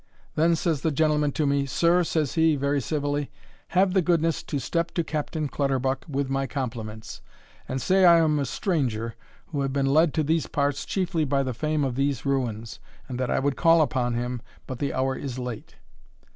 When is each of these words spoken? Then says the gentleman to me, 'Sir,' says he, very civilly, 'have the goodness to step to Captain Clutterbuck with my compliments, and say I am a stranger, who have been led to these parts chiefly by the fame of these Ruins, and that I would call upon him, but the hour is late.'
Then 0.33 0.55
says 0.55 0.81
the 0.81 0.89
gentleman 0.89 1.31
to 1.33 1.45
me, 1.45 1.67
'Sir,' 1.67 2.03
says 2.03 2.33
he, 2.33 2.55
very 2.55 2.81
civilly, 2.81 3.29
'have 3.67 3.93
the 3.93 4.01
goodness 4.01 4.41
to 4.41 4.57
step 4.57 4.89
to 4.95 5.03
Captain 5.03 5.47
Clutterbuck 5.47 6.05
with 6.09 6.27
my 6.27 6.47
compliments, 6.47 7.21
and 7.69 7.79
say 7.79 8.03
I 8.03 8.17
am 8.17 8.39
a 8.39 8.45
stranger, 8.45 9.13
who 9.49 9.61
have 9.61 9.71
been 9.73 9.85
led 9.85 10.15
to 10.15 10.23
these 10.23 10.47
parts 10.47 10.85
chiefly 10.87 11.23
by 11.23 11.43
the 11.43 11.53
fame 11.53 11.83
of 11.83 11.93
these 11.93 12.25
Ruins, 12.25 12.79
and 13.07 13.19
that 13.19 13.29
I 13.29 13.37
would 13.37 13.55
call 13.55 13.79
upon 13.79 14.15
him, 14.15 14.41
but 14.65 14.79
the 14.79 14.91
hour 14.91 15.15
is 15.15 15.37
late.' 15.37 15.75